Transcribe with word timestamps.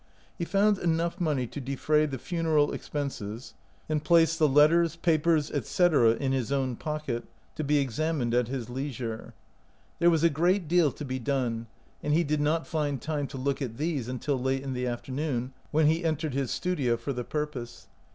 He 0.35 0.45
found 0.45 0.79
enough 0.79 1.21
money 1.21 1.45
to 1.45 1.61
defray 1.61 2.07
the 2.07 2.17
funeral 2.17 2.73
expenses, 2.73 3.53
and 3.87 4.03
placed 4.03 4.39
the 4.39 4.49
letters, 4.49 4.95
papers, 4.95 5.51
etc.. 5.51 6.15
in 6.15 6.31
his 6.31 6.51
own 6.51 6.75
pocket, 6.75 7.01
i53 7.03 7.13
OUT 7.13 7.17
OF 7.17 7.21
BOHEMIA 7.27 7.55
to 7.57 7.63
be 7.65 7.77
examined 7.77 8.33
at 8.33 8.47
his 8.47 8.67
leisure. 8.67 9.35
There 9.99 10.09
was 10.09 10.23
a 10.23 10.31
great 10.31 10.67
deal 10.67 10.91
to 10.91 11.05
be 11.05 11.19
done, 11.19 11.67
and 12.01 12.15
he 12.15 12.23
did 12.23 12.41
not 12.41 12.65
find 12.65 12.99
time 12.99 13.27
to 13.27 13.37
look 13.37 13.61
at 13.61 13.77
these 13.77 14.07
until 14.07 14.39
late 14.41 14.63
in 14.63 14.73
the 14.73 14.87
after 14.87 15.11
noon, 15.11 15.53
when 15.69 15.85
he 15.85 16.03
entered 16.03 16.33
his 16.33 16.49
studio 16.49 16.97
for 16.97 17.13
the 17.13 17.23
purpose. 17.23 17.87